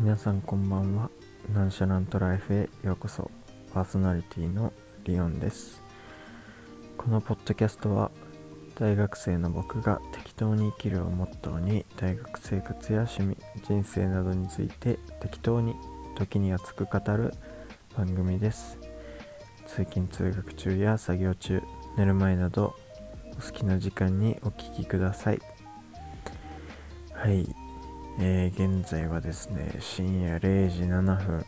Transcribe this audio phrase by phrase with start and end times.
[0.00, 1.10] 皆さんこんばんは。
[1.52, 3.32] ナンシャラントライフへようこそ。
[3.74, 4.72] パーソナリティの
[5.02, 5.82] リオンです。
[6.96, 8.12] このポッドキャストは
[8.78, 15.74] 大学生の僕が適当に生きるをモットーに大学生活や趣味人生などについて適当に
[16.16, 17.34] 時に熱く語る
[17.96, 18.78] 番組です。
[19.66, 21.60] 通勤通学中や作業中
[21.96, 22.76] 寝る前など
[23.32, 25.40] お好きな時間にお聴きください。
[27.12, 27.67] はい。
[28.20, 31.46] えー、現在はですね深夜0時7分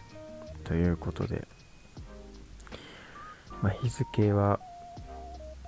[0.62, 1.48] ということで、
[3.60, 4.60] まあ、日付は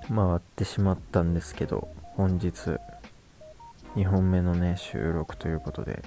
[0.08, 2.78] 回ってしまったんですけど本日
[3.96, 6.04] 2本目のね収録ということで、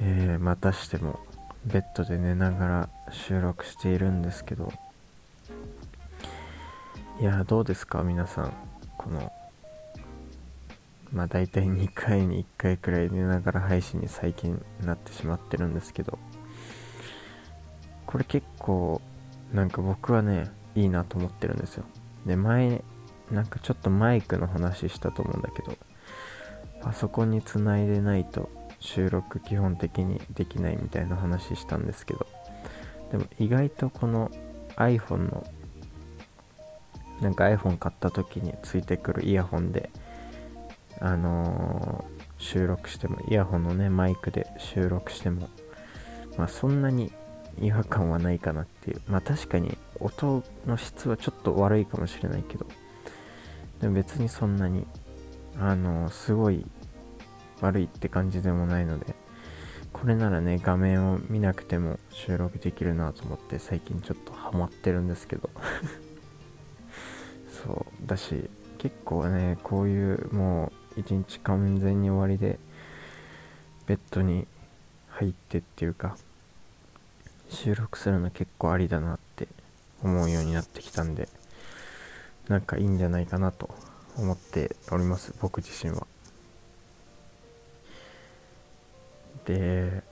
[0.00, 1.20] えー、またしても
[1.66, 4.72] ベッドで寝ながら収録しているんですけど
[7.20, 8.52] いやどうですか皆さん
[8.96, 9.30] この
[11.12, 16.18] まあ大体2回に1回くらい寝ながら配信に最近なってしまってるんですけど
[18.06, 19.00] これ結構
[19.52, 21.84] なんか僕はねいいなと思ってるんですよ。
[22.26, 22.82] で前
[23.30, 25.76] なんかちょっとマイクの話したと思うんだけど
[26.82, 32.26] パソコンにつないでないと収録基本的にできないみたいな話したんですけど
[33.10, 34.30] でも意外とこの
[34.76, 35.44] iPhone の
[37.20, 39.90] なんか iPhone 買った時についてくるイヤホンで
[41.00, 45.48] あのー、収録してもイヤホンのねマイクで収録しても
[46.36, 47.12] まあそんなに
[47.60, 49.02] 違和感はないかなっていう。
[49.08, 52.66] まあ確かに音の質はちょっと悪いかもしれないけど。
[53.80, 54.86] でも別にそんなに
[55.58, 56.64] あのー、すごい
[57.60, 59.14] 悪いって感じでもないので
[59.92, 65.50] これならね画面を見なくても収録できるなと思って最近ちょっとハマってるんですけど。
[67.50, 68.06] そう。
[68.06, 72.58] だし結構ねこういうもう一日完全に終わりで
[73.86, 74.46] ベッドに
[75.10, 76.16] 入ってっていうか
[77.48, 79.48] 収録するの結構ありだなって
[80.02, 81.28] 思うようになってきたんで
[82.48, 83.70] なんかいいんじゃないかなと
[84.16, 86.06] 思っております僕自身は。
[89.44, 90.02] で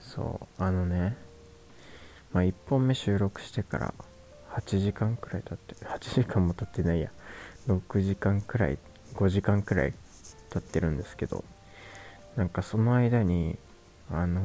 [0.00, 1.16] そうあのね
[2.32, 3.94] まあ1本目収録してから
[4.54, 7.10] 8時間くらい経って8時間も経ってないや
[7.68, 8.78] 6時間くらい
[9.20, 9.92] 5時間くらい
[10.48, 11.44] 経ってるんですけど
[12.36, 13.58] なんかその間に
[14.10, 14.40] あの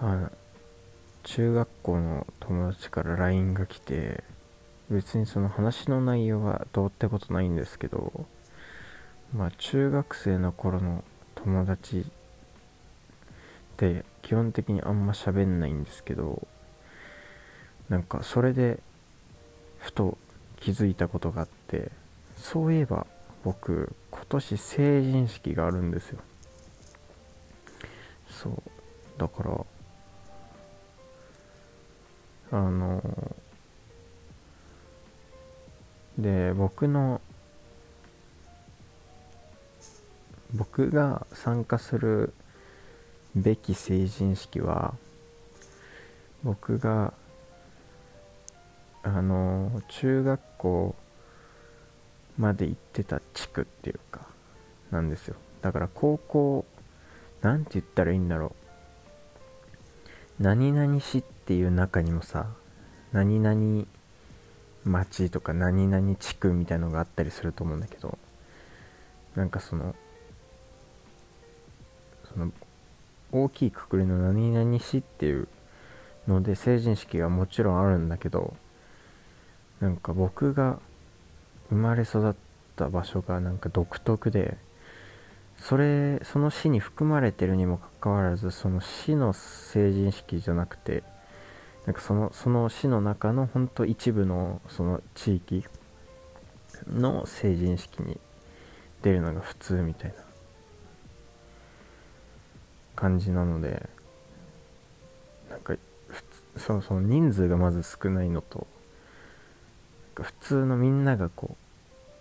[0.00, 0.30] ー、あ
[1.22, 4.22] 中学校の友達から LINE が来て
[4.90, 8.26] 別にその話の内容はどうってことないんですけど
[9.34, 11.02] まあ中学生の頃の
[11.34, 12.04] 友達っ
[13.78, 16.46] て基本的にあんま喋んないんですけど
[17.88, 18.78] なんかそれで
[19.78, 20.18] ふと
[20.60, 21.90] 気づいたことがあって
[22.36, 23.06] そういえば
[23.44, 26.18] 僕今年成人式があるんですよ。
[28.28, 28.62] そう。
[29.18, 29.66] だから
[32.58, 33.02] あの
[36.18, 37.20] で僕の
[40.52, 42.32] 僕が参加する
[43.34, 44.94] べき成人式は
[46.42, 47.12] 僕が
[49.06, 50.96] あの中学校
[52.36, 54.26] まで行ってた地区っていうか
[54.90, 55.36] なんですよ。
[55.62, 56.66] だから高校
[57.40, 58.56] なんて言ったらいいんだろ
[60.40, 60.42] う。
[60.42, 62.48] 何々市っていう中にもさ
[63.12, 63.86] 何々
[64.84, 68.18] 町とか何々地区みたいのがあったりすると思うんだけど
[69.36, 69.94] なんかその
[72.34, 72.52] その
[73.30, 75.48] 大きいくくりの何々市っていう
[76.26, 78.54] ので成人式がもちろんあるんだけど
[79.80, 80.78] なんか僕が
[81.68, 82.34] 生まれ育っ
[82.76, 84.56] た場所がなんか独特で
[85.58, 91.02] それその市に含まれてるにもかかわらずその市の成人式じゃなくて
[91.86, 95.64] なんかそのその市の中のほんと一部のその地域
[96.88, 98.18] の成人式に
[99.02, 100.16] 出るのが普通みたいな
[102.94, 103.88] 感じなので
[105.50, 105.74] なんか
[106.56, 108.66] そのその人数がまず少ないのと
[110.22, 111.56] 普通のみんながこ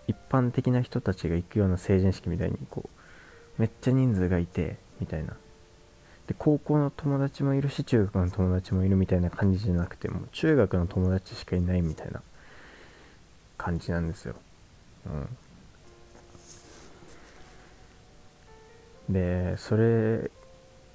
[0.08, 2.90] う一般的な人たちが行くような成人式みたいにこ
[3.58, 5.36] うめっちゃ人数がいてみたいな。
[6.28, 12.22] で高校の友達もいるし中学の友達もいるみたいな感じじゃなくてもう中学の友達しかいないみたいな
[13.58, 14.34] 感じなんですよ、
[19.08, 20.32] うん、でそれ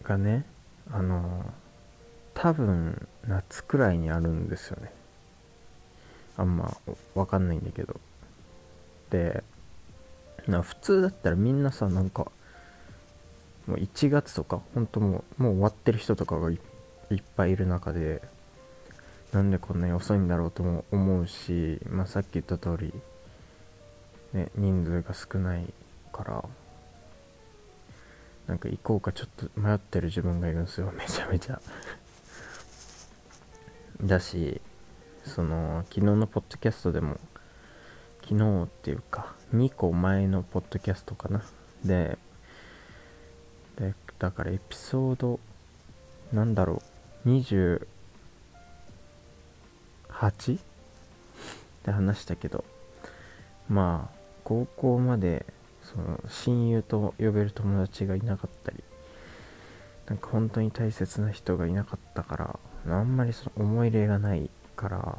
[0.02, 0.44] がね
[0.90, 1.44] あの
[2.34, 4.92] 多分夏くらいにあるんですよね。
[6.36, 6.76] あんま
[7.14, 8.00] 分かんないんだけど。
[9.10, 9.42] で
[10.46, 12.30] な普通だったらみんなさなんか
[13.66, 16.58] もう1月とか本当もうもう終わってる人とかがい
[17.10, 18.22] いっぱいいる中で
[19.32, 22.92] なんでこんなに遅いんだろうとも思うし、まあ、さっき言った通り、
[24.32, 25.72] ね、人数が少ない
[26.12, 26.44] から
[28.46, 30.92] なんか行こうかちょっと迷ってる自分がいるんですよ。
[30.96, 31.60] めちゃめちゃ。
[34.02, 34.60] だし
[35.24, 37.18] その昨日のポッドキャストでも
[38.22, 41.42] 昨日っていうか2個前のポッドキャストかな。
[41.84, 42.18] で
[43.76, 45.40] でだからエピソード
[46.32, 46.82] なんだろ
[47.24, 47.80] う28
[50.56, 50.58] っ
[51.82, 52.64] て話したけど
[53.68, 55.46] まあ高校まで
[55.82, 58.84] その親友と呼べる友達がいなかったり
[60.06, 62.58] なんか本当に大切な人がいなかったから
[62.94, 64.50] あんまりその思い入れがない
[64.80, 65.18] から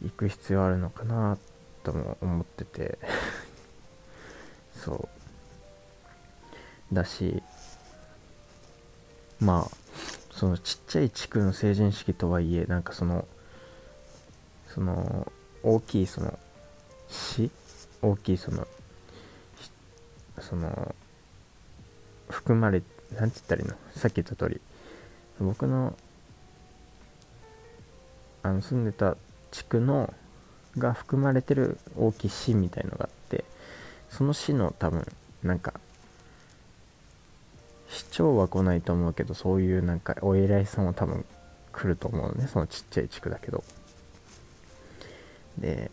[0.00, 1.36] 行く必要あるのかな
[1.82, 2.98] とも思ってて。
[4.78, 5.08] そ
[6.92, 6.94] う。
[6.94, 7.40] だし
[9.38, 9.76] まあ
[10.32, 13.28] そのちっちゃい地区の成人式とはいえなんかその
[14.74, 15.30] その
[15.62, 16.36] 大きいその
[17.08, 17.50] 市？
[18.02, 18.66] 大きいその
[20.40, 20.94] その
[22.28, 22.82] 含まれ
[23.12, 23.76] なんて言ったらいいの？
[23.94, 24.60] さっき言った通り。
[25.38, 25.96] 僕の
[28.42, 29.16] あの住んでた
[29.50, 30.12] 地区の
[30.78, 33.44] が含まれてる大きい市みたいのがあって
[34.08, 35.06] その市の多分
[35.42, 35.74] なんか
[37.88, 41.24] 市長は来ないと思うけどそういうなんかお偉いさんは多分
[41.72, 42.46] 来ると思うね。
[42.46, 43.64] そのちっちゃい地区だけど。
[45.58, 45.90] で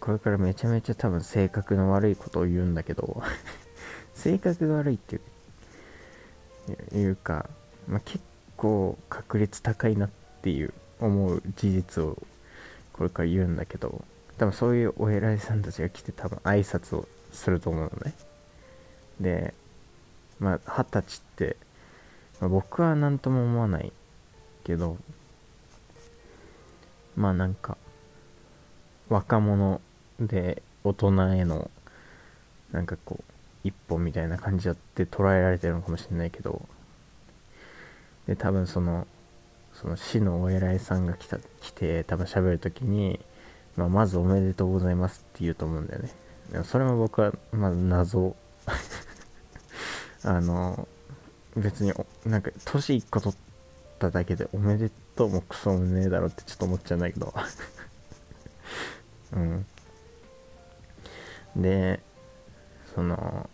[0.00, 3.22] これからめちゃめちゃ多分性格の悪いことを言うんだけど
[4.14, 5.20] 性格が悪いって
[6.96, 7.50] いうか、
[7.86, 8.24] まあ、結
[8.56, 10.10] 構確率高いなっ
[10.40, 12.22] ていう思う事実を
[12.92, 14.04] これから言うんだけど
[14.38, 18.14] 多分そういうお偉いさんたちが来て多分挨拶をすると思うのね。
[19.20, 19.54] で
[20.38, 21.56] まあ二十歳って、
[22.40, 23.92] まあ、僕は何とも思わない
[24.64, 24.96] けど
[27.16, 27.76] まあなんか
[29.08, 29.80] 若者
[30.18, 31.70] で大人への
[32.72, 33.24] なんかこう
[33.62, 36.60] 一歩みたいな感じだって捉えられてるのかもしれないけど
[38.26, 39.06] で多分その
[39.80, 43.20] その市のお偉いさんが来た来て多分喋る時に、
[43.76, 46.10] まあ、まずおめでとうございますって言うと思うんだよね。
[46.52, 48.36] でもそれも僕はまず謎。
[50.24, 50.88] あの
[51.56, 51.92] 別に
[52.24, 53.38] なんか年1個取っ
[53.98, 57.34] ただけでおめでとうもクソもねえだろってちょっと思っちゃうんだけど。
[59.34, 59.66] うん。
[61.56, 62.00] で
[62.94, 63.48] その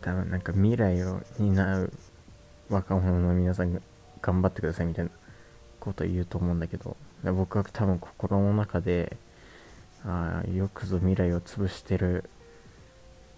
[0.00, 1.92] 多分なんか未来を担う
[2.70, 3.80] 若者の皆さんが
[4.22, 5.10] 頑張ってくださいみたいな
[5.80, 9.16] こと言うと思うんだけど僕は多分心の中で
[10.04, 12.28] ああよくぞ未来を潰してる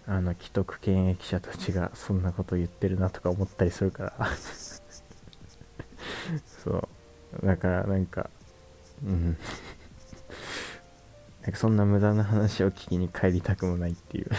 [0.05, 4.29] あの既得権益者たちがそんなこと言ってるなとか思ったりするから。
[6.63, 7.45] そう。
[7.45, 8.29] だからなんか
[9.05, 9.37] うん。
[11.41, 14.29] なんかそんな無駄な話を聞きに帰りたくもないっていう。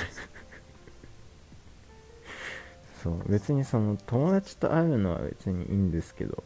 [3.09, 6.45] そう別にその友達と会うのは別にいいんですけど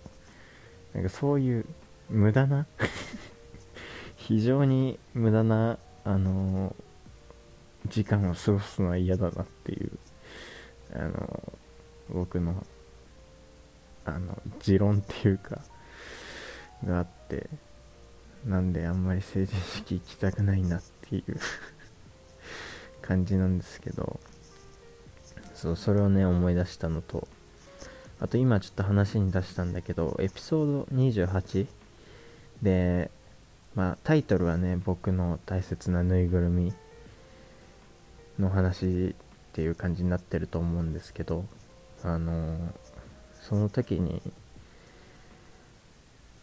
[0.94, 1.66] なんかそういう
[2.08, 2.66] 無駄な
[4.14, 9.98] 非常に無駄なあのー、時間を過ごすのは嫌だなっていう
[10.94, 12.64] あのー、僕の
[14.04, 15.62] あの持論っていうか
[16.84, 17.48] があって
[18.44, 21.36] なんであんまり成人式行きたくないなっていう
[23.02, 24.20] 感じなんですけど。
[25.62, 27.28] そうそれをね思い出したのと
[28.19, 31.69] あと今ちょっと話に出したんだけどエピソード28
[32.62, 33.12] で
[33.76, 36.74] まあタイトルはね僕の大切なぬいぐるみ
[38.40, 39.14] の話っ
[39.52, 41.44] ていう感じになってると思うんですけど
[42.02, 42.56] あの
[43.40, 44.20] その時に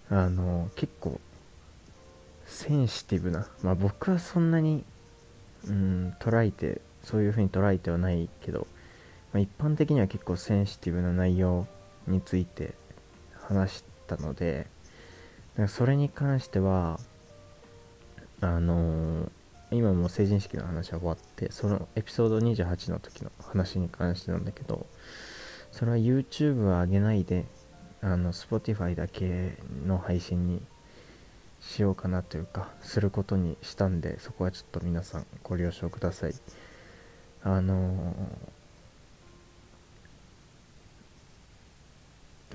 [0.09, 1.19] あの結構
[2.45, 4.85] センシティブなまあ僕はそんなに
[5.67, 8.65] うん捉えてそういう風に捉えてはないけど
[9.33, 11.67] ま、一般的には結構センシティブな内容
[12.07, 12.73] について
[13.33, 14.67] 話したので
[15.67, 16.99] それに関しては
[18.41, 19.29] あのー、
[19.71, 24.85] 今も成人式の話は終わってそのエピソード28の時の話に関してなんだけど
[25.71, 27.45] それは YouTube は上げないで
[28.01, 30.61] あの Spotify だけの配信に
[31.59, 36.33] しようかなというかすることにしたんでそこはちょっと皆さんご了承ください。
[37.43, 38.58] あのー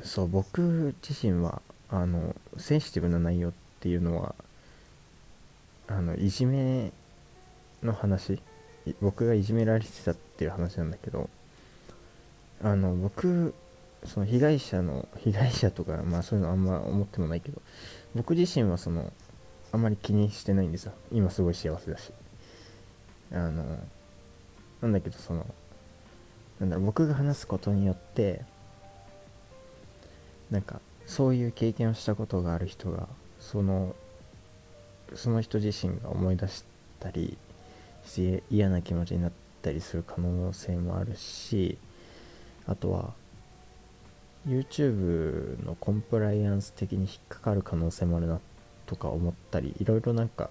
[0.05, 4.35] そう僕自身はあのセンシティブな内容っていうのは
[5.89, 6.93] あのいじめ
[7.83, 8.41] の話
[9.01, 11.29] 僕がいじめられてたっていう話なんだけど
[12.63, 13.55] あの僕
[14.05, 17.61] その被害者の被害者とかまあそういうのあんま思ってもないけど
[18.15, 19.13] 僕自身はその
[19.73, 20.93] あんまり気にしてないんですよ。
[21.11, 22.13] 今すごい幸せだし。
[23.33, 23.79] あの
[24.81, 25.47] なんだけどその
[26.61, 28.43] なんだろ僕が話すことによって
[30.51, 33.09] なんかそういう経験をしたことがある人が
[33.41, 33.95] その
[35.15, 36.65] その人自身が思い出し
[37.01, 37.37] たり
[38.07, 39.33] して嫌な気持ちになっ
[39.63, 41.79] たりする可能性もあるし
[42.67, 43.13] あとは
[44.47, 48.41] YouTube のコンプライアンス的に引っかかる可能性もあるな
[48.87, 50.51] とか思ったりいろいろなんか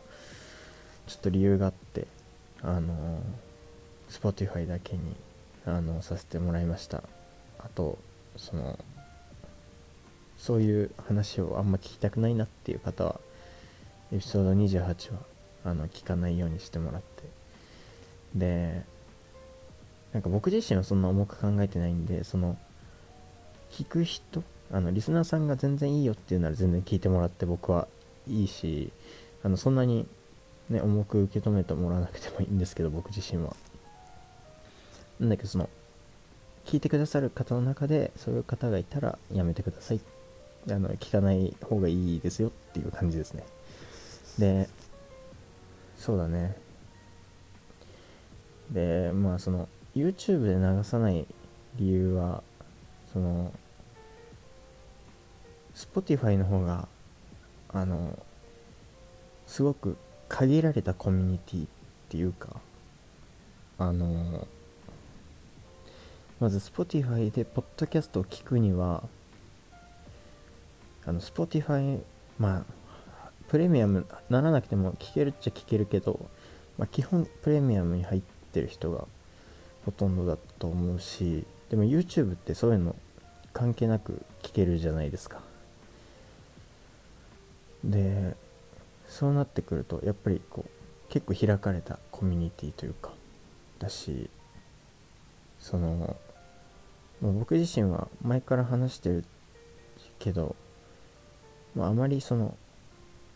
[1.07, 2.07] ちょっと理由があって
[2.61, 3.21] あの
[4.09, 5.15] Spotify だけに
[5.65, 7.03] あのさせてもらいました。
[7.59, 7.97] あと
[8.35, 8.77] その
[10.43, 13.21] そういう話をあんま聞きたくないなっていう方は
[14.11, 15.19] エピソード28は
[15.63, 17.23] あの聞かないようにしてもらって。
[18.35, 18.81] で
[20.11, 22.57] なんか僕自身はそんな重く考えてないんでその
[23.71, 27.87] 聞く人あのリスナーさんが全然いいよっていうなら全然聞いてもらって僕は
[28.27, 28.91] いいし
[29.43, 30.05] あのそんなに、
[30.69, 33.55] ね、重く受け止めてもらわなくてもいいんですけど僕自身は。
[35.21, 35.69] なんだけどその
[36.65, 40.01] 聞いてくださる方の中でそういう方がいたらやめてください
[40.69, 43.43] あの聞かない方がいいですよっていう感じですね。
[44.39, 44.69] で
[45.97, 46.55] そうだね。
[48.71, 51.25] でまあその YouTube で流さない
[51.75, 52.43] 理由は
[53.11, 53.51] その
[55.75, 56.87] Spotify の方が
[57.69, 58.17] あの
[59.47, 59.97] すごく
[60.29, 61.67] 限られたコミュニティっ
[62.09, 62.49] ていうか
[63.77, 64.47] あの
[66.39, 69.03] まず Spotify でポッドキャストを聞くには
[71.05, 71.99] あの Spotify
[72.39, 72.83] まあ
[73.49, 76.27] プレミアムならなくても聞けるっちゃ聞けるけど、
[76.77, 79.05] まあ、基本プレミアムに入ってる人が
[79.85, 82.95] ほとんどだと思うしでも YouTube ってそういうの
[83.53, 85.41] 関係なく聞けるじゃないですか。
[87.83, 88.35] で
[89.07, 93.11] そうなってくるとやっぱりこう結構開かれたコミュニティというか
[93.77, 94.29] だし
[95.59, 96.17] その、
[97.21, 99.25] まあ、僕自身は前から話してる
[100.19, 100.55] けど、
[101.75, 102.55] まあ、あまりその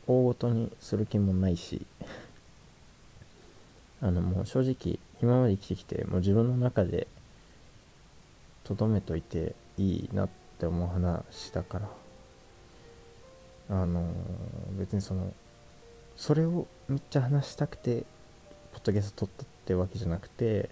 [0.07, 1.85] 大ごとにする気もないし
[4.01, 7.07] あのもう正直今まで生きてきてもう自分の中で
[8.63, 10.29] とどめといていいなっ
[10.59, 11.89] て思う話だから
[13.69, 14.05] あの
[14.77, 15.33] 別にその
[16.15, 18.05] それをめっちゃ話したくて
[18.71, 20.69] ポッドキャスト撮ったってわけじゃなくて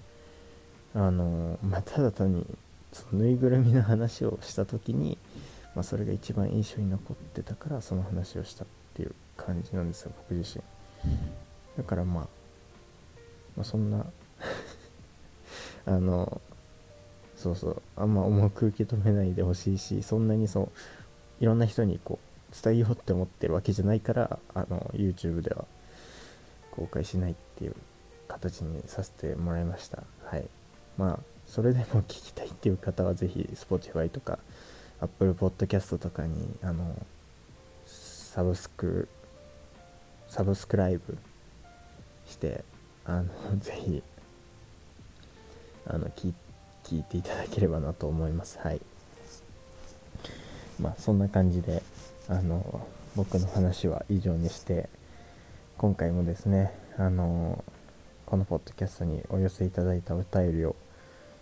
[0.94, 2.46] あのまあただ単に
[2.96, 5.18] そのぬいぐるみの話をした時に、
[5.76, 10.64] まあ、それが一番印象に残ってたからその話をしたっていう感じなんですよ僕自身。
[11.78, 12.28] だからまあ、
[13.58, 14.06] まあ、そんな
[15.86, 16.42] あの
[17.36, 20.72] そうそうあんま重く受け止めないでほしいしそんなにそ
[21.40, 22.20] ういろんな人にこ
[22.52, 25.66] う伝えようって思ってるわけじゃないからあの YouTube では
[26.72, 27.76] 公開しないっていう
[28.28, 30.04] 形にさせてもらいました。
[30.24, 30.48] はい。
[30.98, 34.40] まあそれでも聞きたいっていう方はぜひ Spotify とか
[35.02, 36.96] Apple Podcast とかにあの
[37.86, 39.08] サブスク
[40.28, 41.18] サブスクライブ
[42.28, 42.64] して
[43.06, 44.04] あの ぜひ
[45.88, 46.34] あの聞
[46.84, 48.60] 聞いていただければなと思います。
[48.60, 48.82] はい。
[50.80, 51.82] まあそんな感じで
[52.28, 52.86] あの
[53.16, 54.90] 僕の話は以上にして
[55.78, 57.64] 今回もですねあの
[58.26, 60.76] このポッドキャストにお寄せいただいたお便りを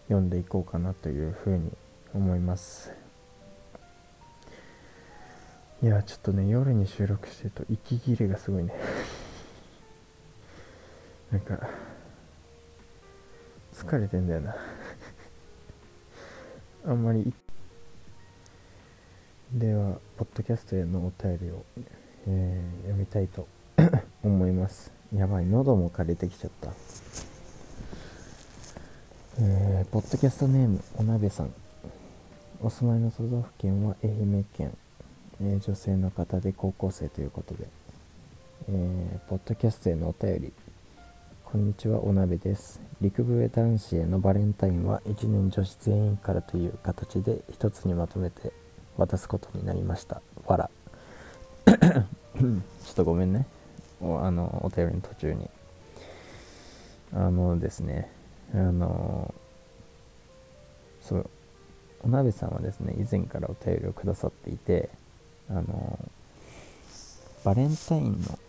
[0.08, 1.72] 読んでいこうかなというふうに
[2.14, 3.03] 思います。
[5.84, 8.74] いやちょっとね夜に収録してると息切れがすごいね。
[11.30, 11.60] なんか
[13.74, 14.56] 疲れてんだよな。
[16.88, 17.34] あんまり。
[19.52, 21.66] ではポッドキャストへのお便りを、
[22.28, 23.46] えー、読みたいと
[24.24, 24.94] 思います。
[25.14, 26.72] やばい喉も枯れてきちゃった。
[29.38, 31.54] えー、ポッドキャストネームお鍋さん。
[32.62, 34.78] お住まいの都道府県は愛媛県、
[35.46, 37.68] え、女性の方で高校生ということで、
[38.70, 40.54] えー、ポッドキャストへのお便り。
[41.44, 42.80] こんにちはお鍋です。
[43.02, 48.54] 陸笛男子へのバレンタインは1年女子全員からという形で一つにまとめて
[48.98, 50.22] 渡すことになりました。
[50.46, 50.70] わら
[51.68, 51.78] ちょ
[52.92, 53.46] っとごめんね。
[54.02, 55.50] おあのお便りの途中に。
[57.12, 58.10] あのですね。
[58.54, 59.34] あの
[61.02, 61.30] そう。
[62.06, 64.90] お鍋さんはですね以前からお便りをくださっていて
[65.50, 66.00] あの
[67.44, 68.40] バレンタインの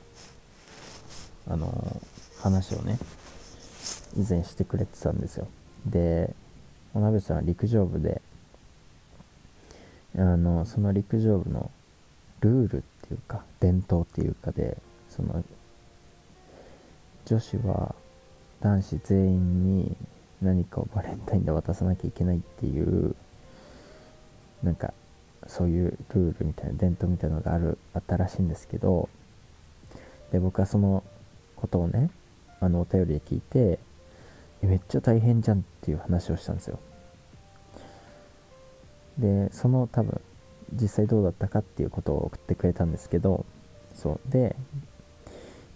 [1.46, 2.00] あの
[2.40, 2.98] 話をね
[4.16, 5.48] 以前してくれてたんですよ。
[5.86, 6.34] で
[6.94, 8.22] お鍋さんは陸上部で
[10.16, 11.70] あのその陸上部の
[12.40, 14.76] ルールっていうか伝統っていうかで
[15.10, 15.42] その
[17.26, 17.94] 女子は
[18.60, 19.96] 男子全員に
[20.40, 23.16] 何かをバレンタインで渡さなきゃいけないっていう
[24.62, 24.92] なんか
[25.46, 29.08] そういうルールみたいな伝統みたいなのがあるあったらしいんですけど
[30.32, 31.02] で僕はその
[31.56, 32.10] ことをね
[32.60, 33.78] あのお便りで聞いて
[34.62, 36.78] めっちゃ大変じゃんっていう話をしたんですよ。
[39.18, 40.20] でその多分
[40.72, 43.44] 実際どうだったかっていうことを送ってくれたんですけど
[43.94, 44.30] そう。
[44.30, 44.56] で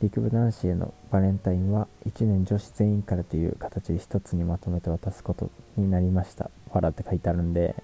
[0.00, 6.50] 陸部男子へのバレンタインは1年女子全員からという形で1つにまとめて渡すことになりました。
[6.70, 7.74] 笑って書いてあるんで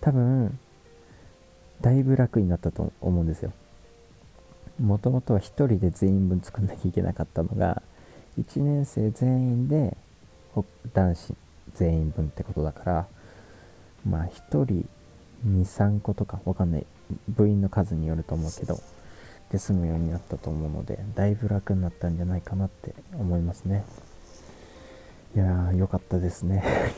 [0.00, 0.58] 多分
[1.84, 3.52] だいぶ楽になったと思うんですよ。
[4.80, 7.82] もともとは1人で全員分作んなきゃいけなかったのが
[8.38, 9.94] 1年生全員で
[10.94, 11.34] 男子
[11.74, 13.06] 全員分ってことだから
[14.08, 14.88] まあ1人
[15.46, 16.86] 23個とかわかんない。
[17.28, 18.80] 部員の数によると思うけど
[19.52, 23.84] で済むようになったと思うのでだいぶ楽になったんじゃないかなって思いますね。
[25.36, 26.64] いやー良かったですね。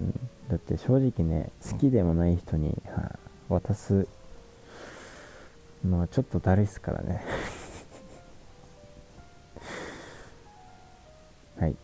[0.00, 3.12] うん、だって正直ね好きでもない人に、は
[3.50, 4.06] あ、渡す
[5.84, 7.24] のはちょっとだるいっすからね
[11.58, 11.76] はい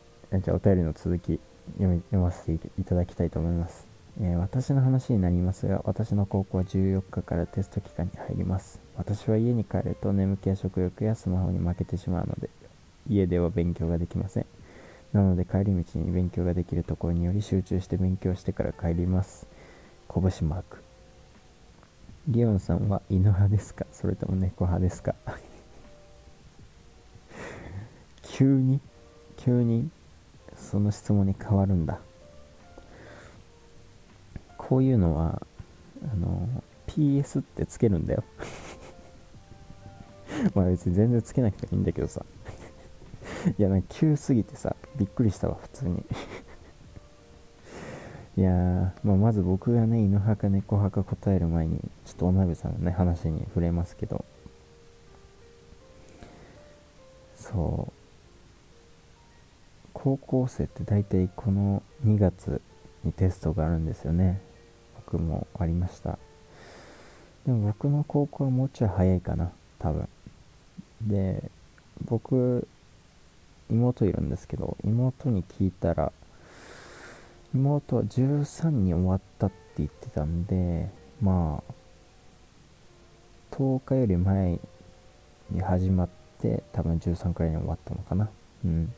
[0.42, 1.40] じゃあお便りの続き
[1.78, 3.90] 読ませていただきたいと思います
[4.22, 8.80] えー、私の話になりますが、私の高校は14日からテスト期間に入ります。
[8.96, 12.50] 私は家に帰ると眠気や食欲やスマホに負けてしまうので、
[13.08, 14.46] 家では勉強ができません。
[15.12, 19.46] なので帰り道に勉強ができるところにより集中して勉強してから帰ります。
[20.12, 20.78] 拳マーク。
[22.28, 23.86] リオンさんは犬派ですか？
[23.92, 25.14] それとも猫派ですか？
[28.22, 28.80] 急に？
[29.36, 29.90] 急に？
[30.54, 31.98] その質問に変わるんだ。
[34.58, 35.42] こういうのは
[36.12, 36.48] あの
[36.86, 38.22] PS ってつけるんだよ。
[40.54, 42.24] まあ別に全然つけなくてもいいんだけどさ。
[43.58, 44.76] いやなんか急すぎてさ。
[45.00, 46.04] びっくりしたわ普通に。
[48.36, 54.26] いやー、まあ、まず僕がね犬派か猫派か答える前にちょっとお鍋さんのね話に触れますけど。
[57.34, 57.92] そう。
[59.94, 62.60] 高校生って大体この2月
[63.02, 64.42] にテストがあるんですよね。
[64.96, 66.18] 僕もありました。
[67.46, 70.06] でも僕の高校はもうちょい早いかな多分。
[71.00, 71.50] で
[72.04, 72.68] 僕
[73.70, 76.12] 妹いるんですけど妹に聞いたら
[77.54, 80.88] 妹は13に終わったって言ってたんで
[81.20, 81.72] まあ
[83.50, 84.58] 10日より前
[85.50, 86.08] に始まっ
[86.40, 88.30] て多分13くらいに終わったのかな。
[88.64, 88.92] うん。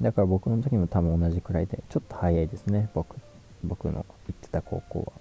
[0.00, 3.16] だから僕の時も多分同じくらいでちょっと早いですね僕
[3.64, 5.12] 僕の行ってた高校は。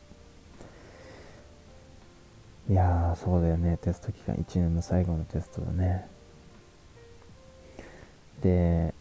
[2.70, 6.08] いやーそうだよねテスト期間1年の最後のテストだね。
[8.42, 8.94] で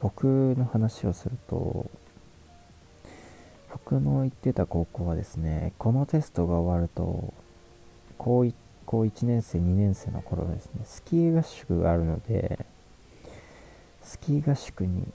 [0.00, 1.90] 僕の話をすると
[3.72, 7.32] 僕の行ってた高校はですねこのテストが終わると
[8.16, 8.54] 高 1,
[8.86, 12.64] 高1年生2年生の頃ですねスキー合宿があるので
[14.02, 15.06] スキー合宿に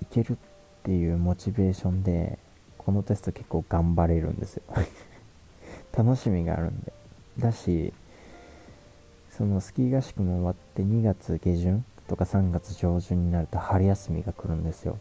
[0.00, 0.36] 行けるっ
[0.82, 2.38] ていうモチベーションで
[2.78, 4.62] このテスト結構頑張れるんですよ。
[5.96, 6.92] 楽しみがあるんで。
[7.38, 7.92] だし
[9.36, 14.98] そのスキー合宿も終わって2月下旬とか3月上旬になると春休みが来るんですよ。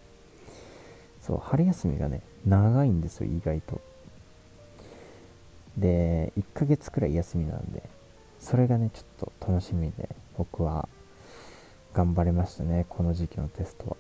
[1.22, 3.80] そう春休みがね長いんですよ意外と。
[5.78, 7.84] で1ヶ月くらい休みなんで
[8.40, 10.90] それがねちょっと楽しみで僕は
[11.94, 13.98] 頑張れましたねこの時期のテストは。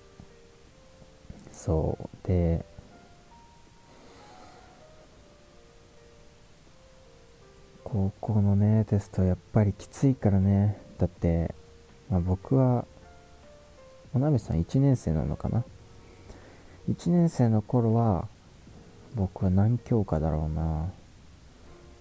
[1.52, 2.66] そうで
[7.94, 10.82] 高校のねテストやっぱりきついからね。
[10.98, 11.54] だって、
[12.10, 12.86] まあ、僕は
[14.16, 15.64] おなべさん1年生なのかな
[16.90, 18.28] ？1年生の頃は
[19.14, 20.90] 僕は何教科だろうな。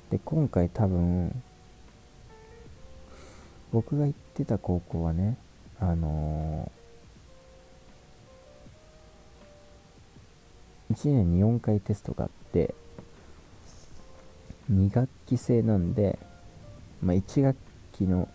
[0.09, 1.43] で今回多分
[3.71, 5.37] 僕が行ってた高校はね
[5.79, 12.75] あのー、1年に4回テストがあって
[14.71, 16.19] 2学期制なんで、
[17.03, 17.57] まあ、1学
[17.93, 18.29] 期の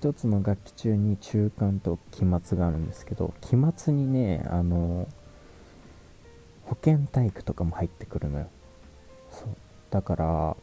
[0.00, 5.08] 1つの学期中に中間と期末があるんですけど期末にねあの
[6.64, 8.46] 保健体育とかも入ってくるのよ。
[9.30, 9.48] そう。
[9.90, 10.56] だから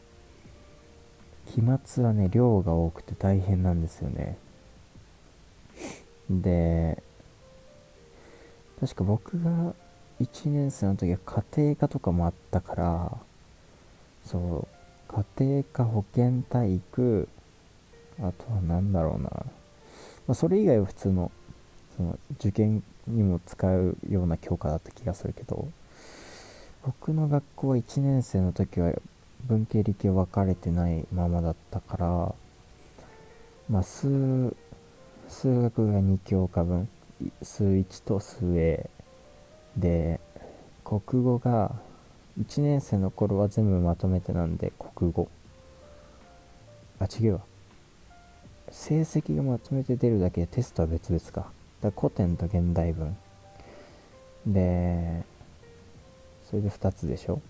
[1.46, 4.38] 期末はね量が多くて大変なんですよね。
[6.30, 7.02] で
[8.80, 9.74] 確か僕が
[10.20, 13.18] 1年生の時は家庭科とかもあったから
[14.26, 17.28] そう家庭科保健体育
[18.18, 19.42] あとは何だろうな、ま
[20.28, 21.30] あ、それ以外は普通の
[21.96, 25.68] その受験にも使うような教科だった気がするけど
[26.84, 28.92] 僕の学校は1年生の時は
[29.44, 32.34] 文系理系分かれてないままだったから
[33.70, 34.54] まあ数
[35.28, 36.88] 数学が2教科分
[37.42, 38.90] 数1と数 A
[39.76, 40.20] で
[40.84, 41.72] 国語が
[42.38, 45.28] 1年生の頃は全部まとめてなんで国語。
[46.98, 47.40] あ違うわ。
[48.70, 51.50] 成績がまとめて出るだけでテストは別々か。
[51.80, 53.16] だ古典と現代文。
[54.46, 55.24] で
[56.44, 57.40] それで2つでしょ。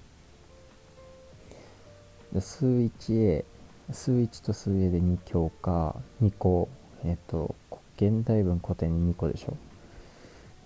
[2.32, 3.44] で数 1A
[3.92, 6.68] 数1と数 A で2教科2個
[7.04, 7.54] えっと
[7.96, 9.56] 現代文古典に2個でしょ。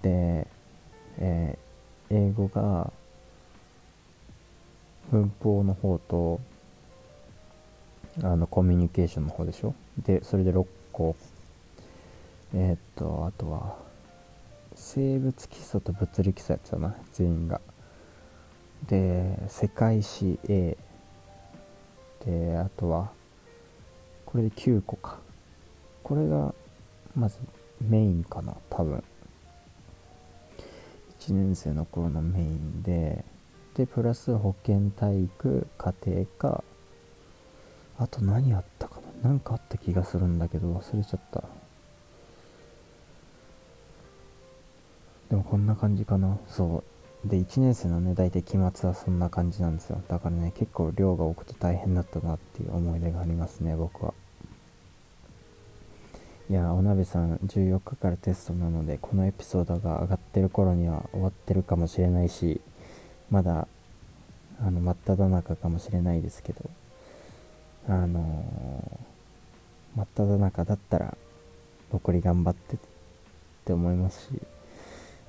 [0.02, 0.46] で、
[1.18, 2.92] えー、英語が
[5.10, 6.40] 文法の方と
[8.22, 9.74] あのコミュニケーションの方でしょ？
[9.98, 11.16] でそれで6個。
[12.54, 13.76] えー、っとあとは
[14.74, 17.60] 生物基礎と物理基礎やつだな全員が。
[18.88, 20.76] で世界史 A
[22.24, 23.10] であとは
[24.24, 25.18] これで9個か。
[26.02, 26.54] これが
[27.14, 27.38] まず
[27.80, 29.02] メインかな多分。
[31.20, 33.24] 1年生の頃のメインで
[33.80, 36.64] でプラス保健体育家庭科。
[37.98, 39.30] あと何あったかな？
[39.30, 41.44] 何かあった気がするんだけど忘れちゃった。
[45.30, 46.36] でもこんな感じかな。
[46.46, 46.84] そ
[47.24, 47.28] う。
[47.28, 50.02] で1年生のね大体期末はそんな感じなんですよ。
[50.08, 54.12] だからね結構量が多くて大変だったなっていう思い出がありますね僕は。
[56.50, 62.60] いやお鍋さん14日からテストなのでこのエピソードが上がってる頃には終わってるかもしれないし
[63.30, 63.68] まだ
[64.60, 66.68] あの真っ只中かもしれないですけど
[67.88, 71.16] あのー、真っ只中だったら
[71.92, 72.78] 残り頑張ってっ
[73.64, 74.40] て思いますし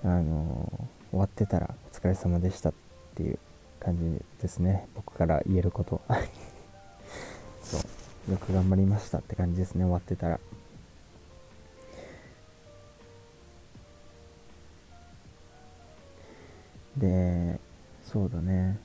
[0.04, 2.74] あのー、終わってたらお疲れ様でしたっ
[3.16, 3.40] ていう
[3.80, 4.88] 感じですね。
[4.96, 6.02] 僕から言えること。
[7.64, 8.32] そう。
[8.32, 10.40] よく頑張りましたって感じですね終わってたら。
[16.98, 17.60] で
[18.12, 18.78] そうだね。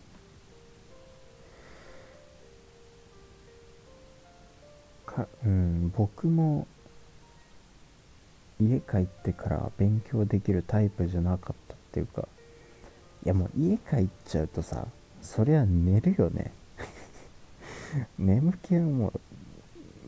[5.05, 6.67] かうん僕も
[8.61, 12.27] 家帰ってから勉強できるタイプじゃなかったっていうか
[13.25, 14.87] いやもう家帰っちゃうとさ
[15.21, 16.53] そりゃ寝るよね。
[18.19, 19.13] 眠気はも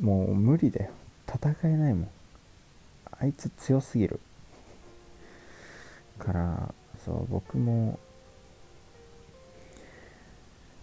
[0.00, 0.92] うもう無理だよ。
[1.26, 2.08] 戦えないもん。
[3.20, 4.20] あいつ強すぎる。
[6.20, 7.98] からそう僕も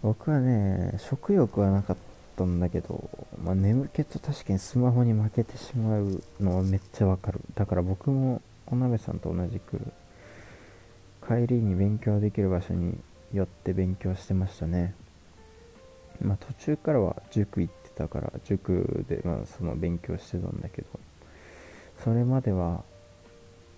[0.06, 1.96] 僕はね食欲はなかっ
[2.36, 3.10] たんだけど、
[3.42, 7.40] まあ、眠気と確かにスマホに負けてしまうのはめっちゃわかる。
[7.56, 9.80] だから僕もお鍋さんと同じく
[11.26, 12.96] 帰りに勉強できる場所に
[13.34, 14.94] 寄って勉強してましたね。
[16.22, 20.88] まあ途中からは塾行ってたから塾でまあその勉強してたんだけど
[22.04, 22.84] それまでは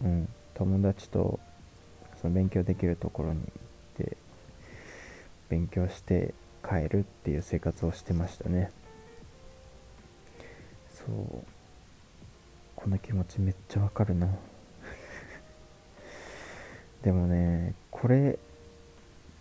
[0.05, 1.41] うん友達と
[2.21, 3.41] その勉強できるところに
[5.49, 8.71] 勉強して帰るっていう生活をしてましたね。
[10.91, 11.45] そう。
[12.77, 14.29] この気持ちめっちゃわかるな。
[17.03, 18.39] でもねこれ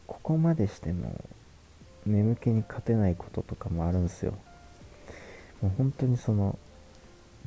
[0.07, 1.13] ここまでしても
[2.05, 4.33] 眠気に勝てないこととかもあるんですよ。
[5.61, 6.57] もう本当にその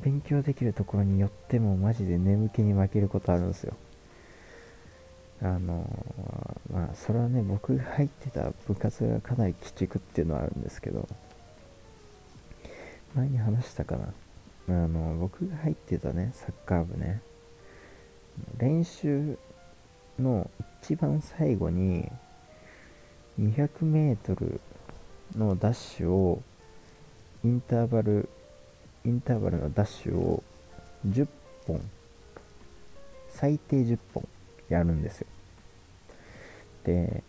[0.01, 3.75] 勉強できるところによってもマジで眠気に負けることあるんですよ。
[5.43, 5.85] あの
[6.71, 11.07] まあそれはね僕が入ってた部活がかなり鬼畜っていうのはあるんですけど
[13.15, 14.13] 前に話したかな。
[14.69, 17.21] あの僕が入ってたねサッカー部ね。
[18.57, 19.37] 練習
[20.19, 20.49] の
[20.83, 22.09] 一番最後に
[23.39, 24.59] 200m
[25.35, 26.41] のダッシュを
[27.43, 28.29] インターバル
[29.03, 30.43] インターバルのダッシュを
[31.07, 31.27] 10
[31.65, 31.81] 本
[33.29, 34.27] 最低10本
[34.71, 35.27] やるんですよ。
[36.83, 37.23] で、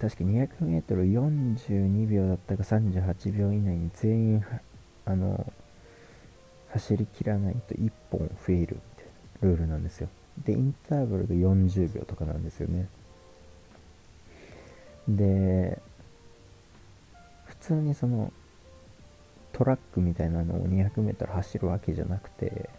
[0.00, 4.44] 確か 200m42 秒だったか38秒以内に全員
[5.04, 5.52] あの
[6.72, 8.80] 走りきらないと1本増えるって
[9.42, 10.08] ルールなんですよ
[10.44, 12.88] でインターバルが40秒とかなんですよね
[15.06, 15.78] で
[17.44, 18.32] 普通にその
[19.52, 22.70] トラックみたいなのを 200m 走るわけじゃなくて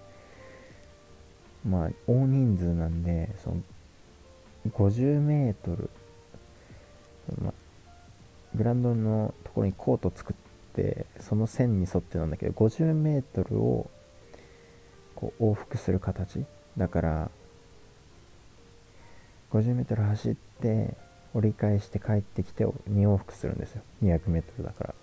[1.67, 3.61] まあ大人数なんでその
[4.69, 5.89] 50m
[7.41, 7.53] まあ、
[8.55, 10.35] グラウンドのところにコート作っ
[10.73, 13.89] てその線に沿ってなんだけど 50m を
[15.15, 16.43] こう往復する形。
[16.77, 17.31] だから
[19.51, 20.95] 50m 走って
[21.33, 23.81] 折り返して帰ってきて2往復するんですよ。
[24.03, 24.95] 200m だから。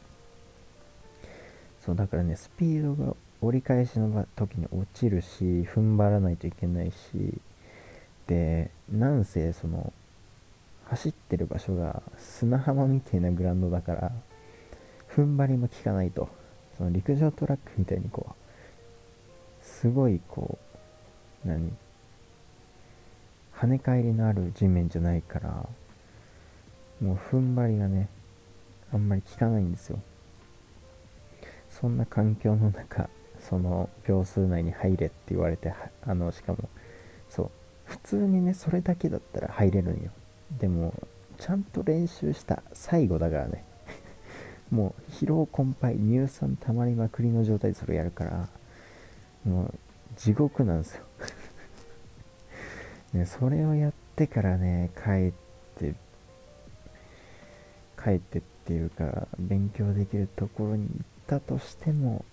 [1.84, 6.96] そうだからねスピードが折り返しの時に落ちるし踏ん張らないといけないし
[8.26, 9.92] でなんせその
[10.86, 14.12] 走ってる場所が砂浜みたいなグラウンドだから
[15.14, 16.28] 踏ん張りも効かないと。
[16.78, 20.58] その陸上トラックみたいにこうすごいこ
[21.44, 21.72] う何
[23.56, 25.68] 跳ね返りのある地面じゃないから
[27.00, 28.08] もう踏ん張りがね
[28.92, 30.00] あんまり効かないんですよ。
[31.68, 33.10] そんな環境の中
[33.48, 36.68] その秒数内に入れって言われてあのしかも
[37.30, 37.50] そう
[37.86, 40.10] 普通にねそれだけだったら入れるんよ。
[40.58, 40.92] でも
[41.38, 43.64] ちゃんと練習した最後だからね。
[44.70, 48.48] もう疲労困憊乳酸溜まりまくりの状態でそれやるから
[49.44, 49.74] もう
[50.16, 51.04] 地獄なんですよ。
[53.14, 55.32] ね、それをやってからね帰っ
[55.78, 55.94] て
[57.96, 62.26] 帰ってっていうか勉強できるところに行ったとしても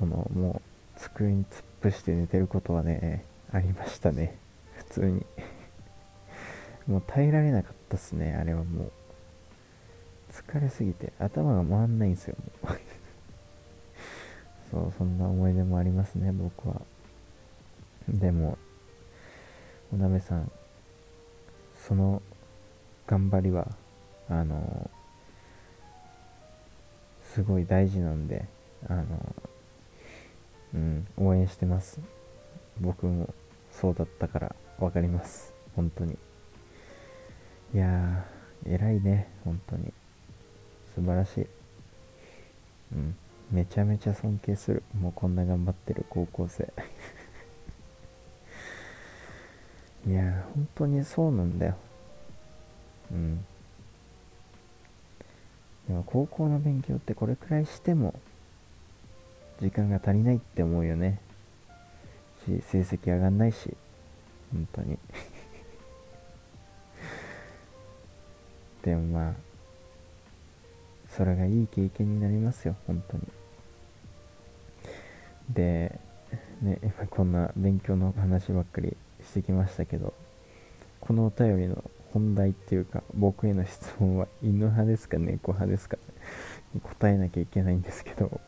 [0.00, 0.62] そのも
[0.96, 4.38] う机に突っ伏して寝てることはねありましたね。
[4.76, 5.26] 普通に。
[6.86, 8.92] もう耐えられなかったっすねあれはもう。
[10.30, 11.12] 疲れすぎて。
[11.18, 12.78] 頭が回んないんですよもう。
[14.70, 16.80] そうそんな思い出もありますね僕は。
[18.08, 18.56] でも
[19.92, 20.50] おなめさん
[21.76, 22.22] その
[23.06, 23.68] 頑張りは
[24.28, 24.90] あの
[27.22, 28.46] すごい大事なんで
[28.88, 29.04] あの
[30.74, 32.00] うん応援してます。
[32.80, 33.32] 僕も
[33.72, 35.52] そうだったから分かります。
[35.76, 36.16] 本当に。
[37.74, 39.28] いやー偉いね。
[39.44, 39.92] 本当に。
[40.94, 41.46] 素晴らしい。
[42.94, 43.16] うん。
[43.50, 44.82] めちゃめちゃ尊敬する。
[44.98, 46.04] もうこんな頑張ってる。
[46.08, 46.72] 高校生。
[50.06, 51.76] いや本当にそうなんだよ。
[53.10, 53.44] うん。
[55.88, 58.14] でも高校の勉強ってこれくらいしても
[59.60, 61.20] 時間が足りないって思うよね。
[62.46, 63.76] し成績上がんないし。
[64.52, 64.98] 本当に。
[68.82, 69.34] でもまあ
[71.16, 72.76] それがいい経験になりますよ。
[72.86, 73.22] 本当に。
[75.50, 75.98] で、
[76.62, 80.14] ね、今こんな勉強の話ばっかりしてきましたけど、
[81.00, 85.98] このお便りの本題っていうか、僕への質問は犬派ですか猫派ですか
[86.82, 88.40] 答えなきゃいけないんですけど、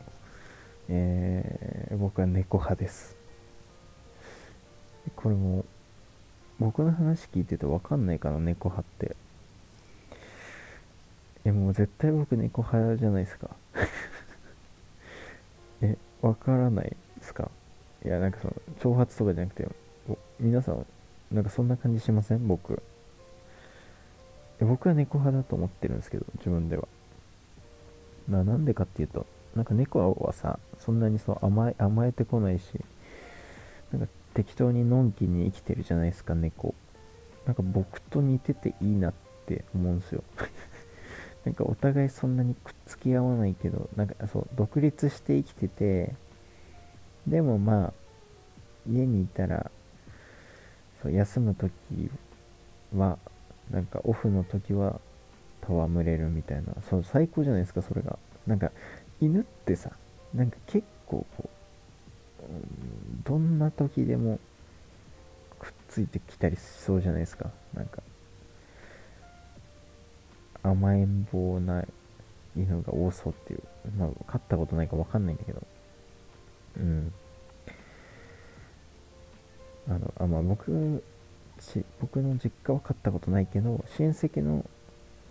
[0.89, 3.15] えー、僕は猫派です。
[5.15, 5.65] これも、
[6.59, 9.15] 僕の話聞いててわかんないかな、猫派って。
[11.45, 13.49] いやもう絶対僕猫派じゃないですか。
[15.81, 17.49] えわからないですか？
[18.05, 19.67] いやなんかその挑発とかじゃなくて
[20.39, 20.85] 皆さん
[21.31, 22.47] なんかそんな感じしません？
[22.47, 22.81] 僕。
[24.61, 26.87] 僕は猫派だと思ってるんですけど自分では。
[28.29, 32.65] ななんでかっていうとなんか猫はさそんなにそう甘え甘えてこないし
[33.91, 36.73] なんか適当にのんきに生きてるじゃないですか猫。
[37.45, 39.13] なんか僕と似てていいなっ
[39.45, 40.23] て思うんですよ。
[41.45, 46.15] なんかお互いそんなにくっつき合わないけどなんかそう独立して生きてて
[47.27, 47.93] でもまあ
[48.89, 49.69] 家にいたら
[51.01, 52.09] そう休む時
[52.95, 53.19] は
[53.69, 55.01] なんかオフの時は
[55.61, 56.73] 戯れるみたいな。
[56.89, 58.17] そう最高じゃないですかそれが。
[58.47, 58.71] なんか
[59.25, 59.91] 犬ってさ
[60.33, 61.49] なんか結構こ
[62.41, 64.39] う、うん、どんな時でも
[65.59, 67.49] くっついてきたりしそうじゃないですか。
[67.73, 68.01] なんか
[70.61, 71.85] 甘えん坊な
[72.55, 73.61] 犬が多そうっていう。
[73.97, 75.61] まあ飼ったことないか分かんないんだけど。
[76.77, 77.13] うん。
[79.89, 81.03] あのあまあ僕
[81.99, 84.65] 僕の実家は飼ったことないけど親戚の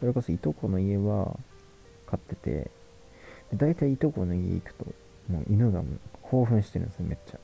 [0.01, 1.37] それこそいとこの家は
[2.07, 2.71] 飼ってて
[3.55, 4.87] 大体いとこの家行くと
[5.29, 7.39] もう犬がもう興奮してるんですよめっちゃ。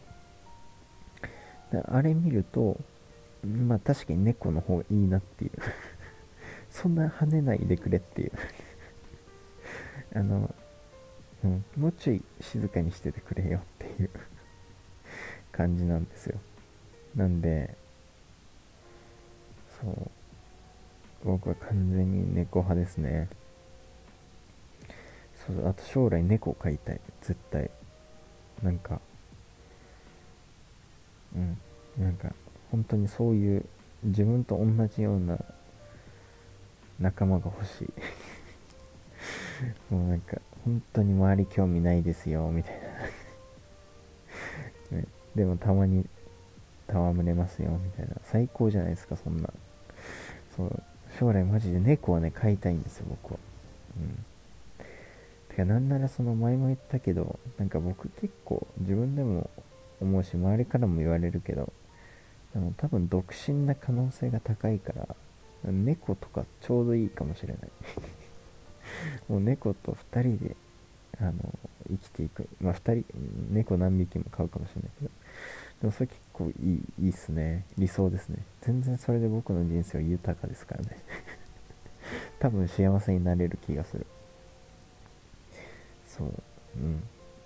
[1.72, 2.78] であれ見ると
[3.44, 5.52] まあ確かに猫の方がいいなっていう。
[6.70, 8.32] そんな跳ねないでくれっていう。
[10.14, 10.54] あの、
[11.44, 14.10] うん、もうちょい静かにしててくれよっていう。
[15.52, 16.38] 感じなんですよ。
[17.14, 17.76] なんで
[19.80, 20.10] そう
[21.24, 23.28] 僕は完全に猫派ですね。
[25.48, 27.00] そうあと将来猫飼いたい。
[27.22, 27.70] 絶対。
[28.62, 29.00] なんか
[31.34, 31.58] うん。
[31.98, 32.32] なんか
[32.70, 33.64] 本当にそういう
[34.04, 35.38] 自分と同じような
[37.00, 37.92] 仲間が欲しい。
[39.92, 42.80] もうなんか本当に周り興味ないですよみたい
[44.92, 44.98] な。
[44.98, 46.06] ね、でもたまに
[46.88, 48.16] 戯れますよみたいな。
[48.24, 49.50] 最高じゃないですかそんな。
[50.56, 50.82] そう。
[51.18, 53.40] 将来マジで猫はね飼いたいんですよ僕は。
[53.96, 54.24] うん。
[55.58, 59.50] かなんならその前も言ったけどなんか僕結構自分でも
[60.00, 61.72] 思うし周りからも言われるけど
[62.54, 65.08] でも多分独身な可能性が高いから
[65.64, 67.58] 猫とかちょうどいいかもしれない。
[69.28, 70.56] もう猫と2人で
[71.20, 71.32] あの
[71.88, 72.48] 生きていく。
[72.60, 73.04] まあ2人
[73.50, 75.10] 猫何匹も飼うかもしれないけど。
[75.80, 77.64] でもそれ結構いいいいっすね。
[77.76, 78.38] 理想ですね。
[78.62, 80.96] 全然それで僕の人生は豊かですからね。
[82.38, 84.06] 多分幸せになれる気がする。
[86.76, 87.02] うん。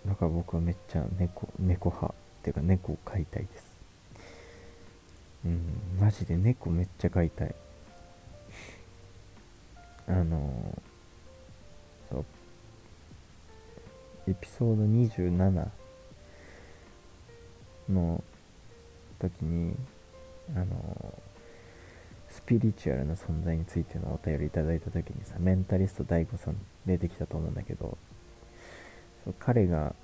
[0.06, 3.72] だから僕はめっちゃ猫猫派っていうか猫を飼いたいです。
[5.44, 5.60] うん。
[6.00, 7.54] マジで猫めっちゃ飼いたい。
[10.08, 10.78] あの
[12.10, 12.24] そう。
[14.28, 15.68] エピソード27
[17.90, 18.22] の
[19.18, 19.74] 時に
[20.54, 21.22] あの
[22.28, 26.56] スピリチュアルな存在についてのお便りいただいた時にさメンタリスト DAIGO さん
[26.86, 27.96] 出てきたと思うんだけど
[29.24, 29.94] そう彼が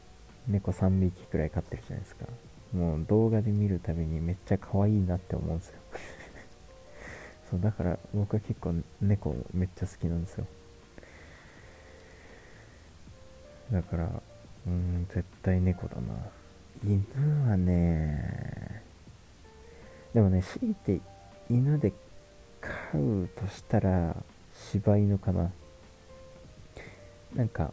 [0.47, 2.27] 猫3匹くらい飼ってるじゃないですか。
[2.73, 5.75] もう動画で見るたびにめっちゃ可愛いなって思うんですよ。
[7.51, 10.47] そうだから僕は結構猫めっちゃ好きなんですよ。
[13.73, 14.23] だから
[14.67, 16.31] うん絶対猫だな。
[16.85, 17.03] 犬
[17.49, 18.83] はね
[20.15, 21.01] でもね強いて
[21.51, 21.93] 犬で
[22.61, 24.17] 飼うとしたら
[24.55, 25.51] 柴犬かな。
[27.35, 27.73] なんか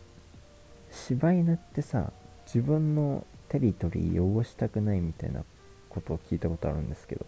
[1.08, 2.12] 柴犬ってさ
[2.48, 5.44] 自分のテリトリー汚したくないみたいな
[5.88, 7.28] ことを聞いたことあるんですけど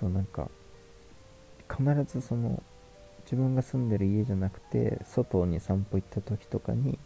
[0.00, 0.48] そうなんか
[1.70, 2.60] 必ずその
[3.22, 6.98] 自分が住んでる家じゃなくて外に散歩行った時とかに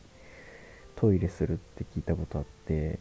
[0.94, 2.98] トイレするって聞いたことあって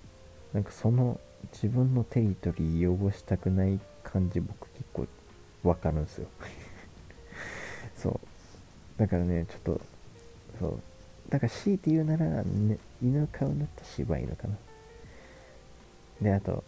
[0.51, 1.17] なんかその
[1.53, 5.07] 自分のテリトリー汚したくない感じ僕結構
[5.63, 6.27] わかるんですよ。
[7.95, 8.19] そう。
[8.97, 9.81] だからねちょっと
[10.59, 10.79] そう。
[11.29, 14.55] だから強いて言うなら、ね、犬飼うんだったら柴犬かな。
[16.21, 16.63] であと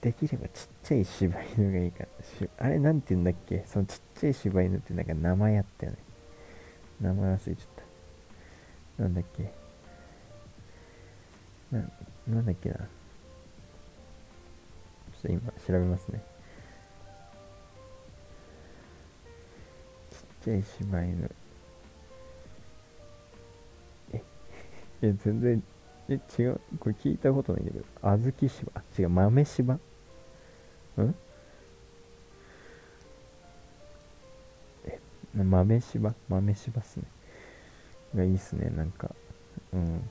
[0.00, 2.08] できればちっちゃい柴犬がいいから
[2.58, 3.64] あれなんて言うんだっけ？
[3.66, 5.98] そのちっちゃい柴犬ってなんか名前あったよね。
[7.00, 7.66] 名前忘れちゃっ
[8.96, 9.02] た。
[9.02, 9.50] なんだっけ？
[11.72, 11.80] な
[12.28, 12.76] なんだっけな？
[12.76, 12.86] ちょっ
[15.22, 16.22] と今調べますね。
[20.10, 21.30] ちっちゃい柴犬
[25.04, 25.62] いや全然
[26.08, 26.60] え違う。
[26.80, 29.08] これ聞いたことないんだけど小豆柴あ違う。
[29.10, 29.80] 豆柴ん？
[34.86, 34.98] え
[35.34, 37.02] 豆柴豆柴っすね。
[38.14, 39.10] がいいっすねなんか。
[39.74, 40.08] うん。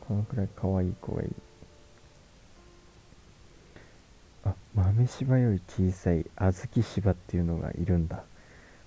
[0.00, 1.30] このくらい可愛い子がいい。
[4.44, 8.24] あ豆柴より小さい小豆柴っていうのがいるんだ。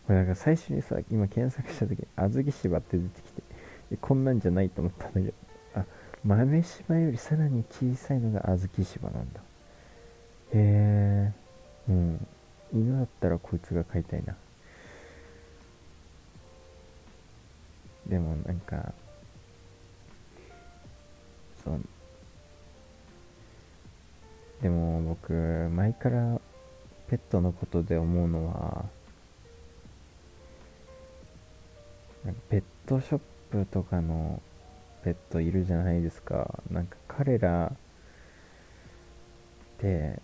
[0.08, 3.31] これなんか最初にさ今検索した時に小豆柴って出てきて
[3.98, 5.34] こんなんじゃないと思ったんだけど。
[5.76, 5.86] あ
[6.24, 9.40] 豆柴よりさらに小さいのが小豆柴なんだ。
[9.40, 9.42] へ
[10.54, 11.32] え
[11.90, 12.28] うん。
[12.74, 14.36] 犬だったらこいつが飼いたいな。
[18.08, 18.94] でもなんか
[21.64, 21.80] そう。
[24.62, 26.40] でも僕前から
[27.10, 28.86] ペットのことで思うのは
[32.50, 34.42] ペットショッププとかの
[35.04, 36.60] ペットいるじゃないですか。
[36.72, 37.78] なんか彼らっ
[39.80, 40.20] て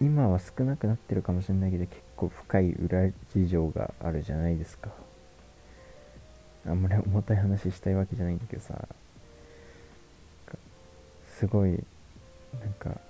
[0.00, 4.90] 今は少なくなってるかもしれないけど結構深い裏事情があるじゃないですか。
[6.66, 8.86] あんまり重たい話したいわけじゃないんだけどさ。
[11.38, 13.00] すごいなんか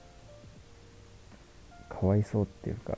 [1.90, 2.92] かわいそうっていうか、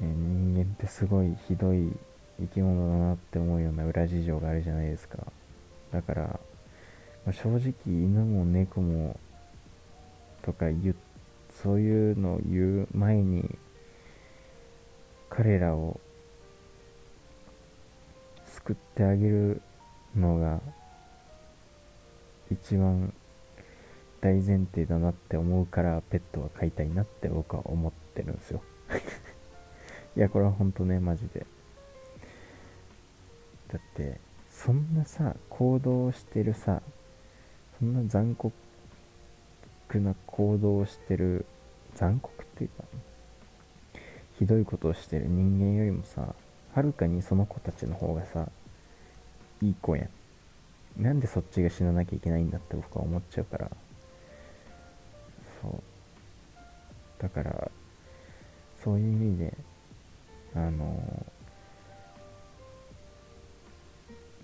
[0.00, 1.92] ね、人間ってすごいひどい
[2.40, 5.18] 生き物だなって思うような裏事情があるじゃないですか。
[5.92, 6.22] だから、
[7.24, 9.18] まあ、正直犬も猫も
[10.42, 10.96] とか言う
[11.62, 13.58] そういうのを言う前に
[15.30, 16.00] 彼らを
[18.46, 19.62] 救ってあげる
[20.16, 20.60] のが
[22.50, 23.12] 一番
[24.20, 28.62] 大前提だなって思うからペットは飼いたいなって僕は思ってるんですよ。
[30.16, 31.46] いやこれは本当ねマジで。
[33.72, 34.20] だって
[34.50, 36.82] そんなさ行動してるさ
[37.78, 38.52] そんな残酷
[39.94, 41.46] な行動をしてる
[41.94, 42.84] 残酷っていうか
[44.38, 46.34] ひどいことをしてる人間よりもさ
[46.74, 48.48] はるかにその子たちの方がさ
[49.60, 50.06] いい子や
[50.98, 53.70] なんでそっちが死ななきゃいけないんだって僕は思っちゃうから。
[55.62, 55.82] そう。
[57.18, 57.70] だから
[58.82, 59.54] そういう意味で
[60.54, 61.26] あの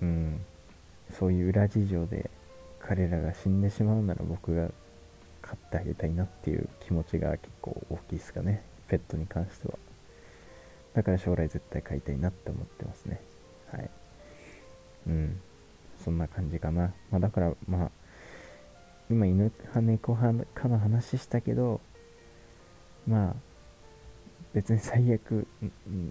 [0.02, 0.40] うん。
[1.18, 2.30] そういう裏事情で
[2.80, 4.70] 彼らが死んでしまうなら僕が
[5.42, 8.62] 飼ってあげたいなっていう気持ちが結構大きいですかね。
[8.88, 9.74] ペットに関しては。
[10.94, 13.20] だから将来絶対飼いたいなって思ってますね。
[13.72, 13.90] はい。
[15.08, 15.40] うん。
[16.04, 16.92] そんな感じかな。
[17.10, 17.90] まあだからまあ
[19.10, 21.80] 今犬派猫派かの話したけど
[23.06, 23.34] まあ
[24.52, 25.46] 別に最悪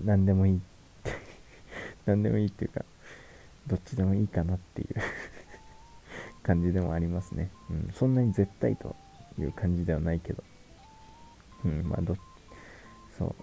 [0.03, 0.59] 何でもいいっ
[1.03, 1.11] て
[2.05, 2.83] 何でもいいっていうか
[3.67, 4.95] どっちでもいいかなっていう
[6.43, 8.95] 感じでもありますね、うん、そんなに絶対と
[9.39, 10.43] いう感じではないけど。
[11.65, 11.83] うん。
[11.83, 12.15] まあど
[13.17, 13.35] そう。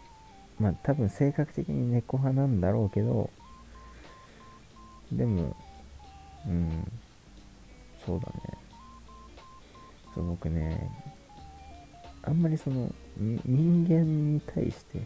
[0.63, 3.31] まあ多分性格的に猫派なんだろうけど
[5.13, 5.57] でも
[6.47, 6.93] うん。
[8.05, 8.65] そうだね。
[10.15, 10.91] そう僕ね
[12.23, 15.01] あんまりその人間に対して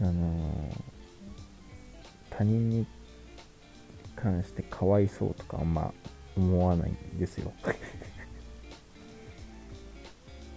[0.00, 0.72] あのー、
[2.30, 2.86] 他人に
[4.20, 5.92] 関してかわいそうとかあんま
[6.36, 7.52] 思わないんですよ。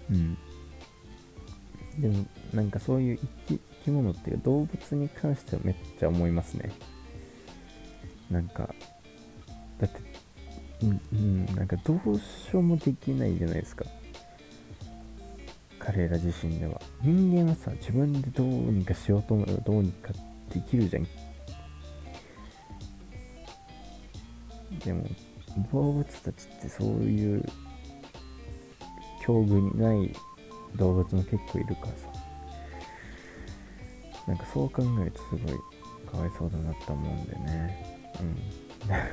[0.09, 0.38] うん。
[1.99, 6.72] でもなんかそういう生き物っていうか動物に関してはめっちゃ思いますね。
[8.30, 8.74] なんか
[9.80, 9.99] だって
[10.84, 13.86] うん、うん、なんかどうしようもできないじゃないですか。
[15.78, 16.80] 彼ら自身では。
[17.01, 20.14] 人間はさ自分でどうにかしようと思えばどうにか
[20.53, 21.07] できるじゃん
[24.86, 25.05] でも
[25.71, 27.43] 動物たちってそういう
[29.23, 30.13] 境遇にない
[30.75, 32.11] 動物も結構いるからさ。
[34.27, 35.55] なんかそう考えるとすごい
[36.09, 38.01] かわいそうだなって思うんでね。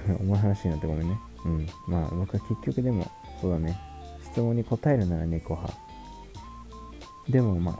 [0.08, 0.16] うん。
[0.20, 1.18] 重い話になってごめんね。
[1.44, 1.66] うん。
[1.86, 3.10] まあ僕は結局でも
[3.40, 3.78] そうだね。
[4.22, 5.78] 質問に答えるなら猫派。
[7.28, 7.78] でもまあ、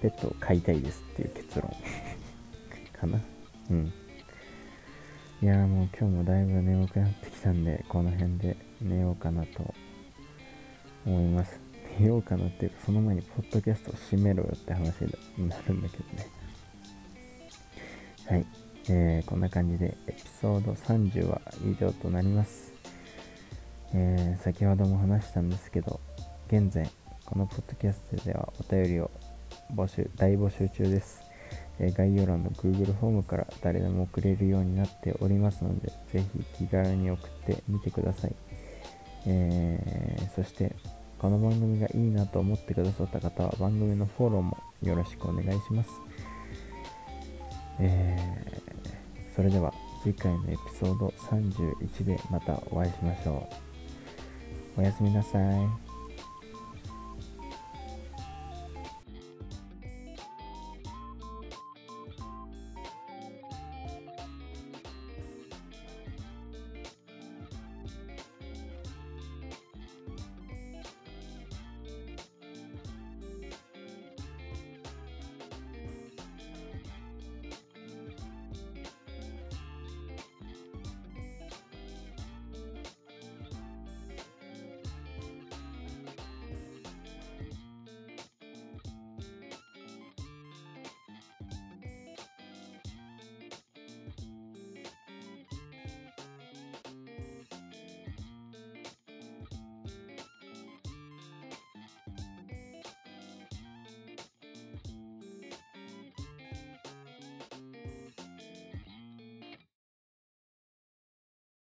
[0.00, 1.70] ペットを飼いたいですっていう結論。
[2.92, 3.20] かな。
[3.70, 3.92] うん。
[5.40, 9.72] いやもう今日もだいぶ眠くなってきたんで、この辺で寝ようかなと
[11.06, 11.60] 思います。
[11.98, 15.04] 寝ようかなっていうか、その前にポッドキャストを閉めろよって話
[15.36, 16.26] になるんだけどね。
[18.26, 18.46] はい。
[18.90, 22.72] えー、こんな感じでエピソード30は以上となります。
[23.94, 26.00] えー、先ほども話したんですけど、
[26.48, 26.90] 現在
[27.24, 29.10] このポッドキャストではお便りを
[29.72, 31.20] 募集大募集中です、
[31.80, 36.24] え概要欄の Google フォームから誰でも送れるようになっておりますのでぜ
[36.56, 38.34] ひ気軽に送ってみてください、
[39.26, 40.74] えー、そして
[41.18, 45.90] この番組がいいなと思ってくださった方は番組のフォローもよろしくお願いします、
[47.80, 49.72] えー、それでは
[50.02, 53.48] 次回のエピソード31でまたお会いしましょ
[54.76, 54.80] う。
[54.80, 55.87] おやすみなさい。